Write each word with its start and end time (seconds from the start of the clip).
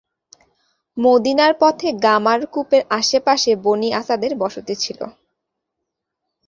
মদীনার 0.97 1.53
পথে 1.59 1.89
‘গামার’ 2.03 2.41
কূপের 2.53 2.83
আশে 2.89 3.19
পাশে 3.19 3.51
বনী 3.65 3.89
আসাদের 3.93 4.31
বসতি 4.35 4.75
ছিলো। 4.75 5.05